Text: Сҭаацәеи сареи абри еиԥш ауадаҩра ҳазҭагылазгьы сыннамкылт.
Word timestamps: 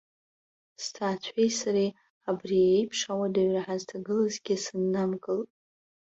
Сҭаацәеи 0.83 1.49
сареи 1.59 1.91
абри 2.29 2.59
еиԥш 2.75 2.99
ауадаҩра 3.11 3.65
ҳазҭагылазгьы 3.65 4.55
сыннамкылт. 4.63 5.49